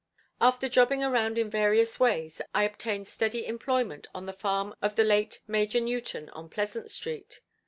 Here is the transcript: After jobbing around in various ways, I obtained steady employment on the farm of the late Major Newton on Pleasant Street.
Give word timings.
After 0.41 0.67
jobbing 0.67 1.03
around 1.03 1.37
in 1.37 1.47
various 1.51 1.99
ways, 1.99 2.41
I 2.55 2.63
obtained 2.63 3.07
steady 3.07 3.45
employment 3.45 4.07
on 4.15 4.25
the 4.25 4.33
farm 4.33 4.73
of 4.81 4.95
the 4.95 5.03
late 5.03 5.41
Major 5.45 5.79
Newton 5.79 6.27
on 6.29 6.49
Pleasant 6.49 6.89
Street. 6.89 7.39